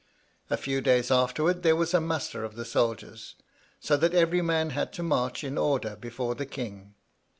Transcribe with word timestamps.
A 0.49 0.57
few 0.57 0.81
days 0.81 1.11
afterwards 1.11 1.61
there 1.61 1.75
was 1.75 1.93
a 1.93 2.01
muster 2.01 2.43
of 2.43 2.55
the 2.55 2.65
soldiers, 2.65 3.35
so 3.79 3.95
that 3.97 4.15
every 4.15 4.41
man 4.41 4.71
had 4.71 4.91
to 4.93 5.03
march 5.03 5.43
in 5.43 5.59
order 5.59 5.95
before 5.95 6.33
the 6.33 6.47
king. 6.47 6.95